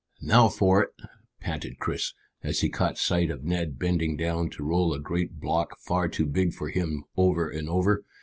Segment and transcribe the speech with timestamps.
[0.23, 0.93] "Now for it!"
[1.41, 5.77] panted Chris, as he caught sight of Ned bending down to roll a great block
[5.77, 8.03] far too big for him over and over.